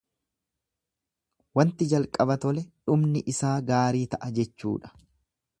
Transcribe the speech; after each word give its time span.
Wanti 1.59 1.87
jalqaba 1.93 2.39
tole 2.47 2.65
dhumni 2.71 3.25
isaa 3.35 3.55
gaarii 3.71 4.05
ta'a 4.15 4.35
jechuudha. 4.41 4.95